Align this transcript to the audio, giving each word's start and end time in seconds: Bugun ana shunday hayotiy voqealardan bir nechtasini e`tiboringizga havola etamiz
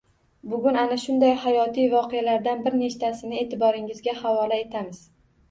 Bugun 0.51 0.77
ana 0.83 0.95
shunday 1.03 1.33
hayotiy 1.43 1.89
voqealardan 1.91 2.65
bir 2.69 2.79
nechtasini 2.81 3.45
e`tiboringizga 3.45 4.19
havola 4.25 4.61
etamiz 4.65 5.05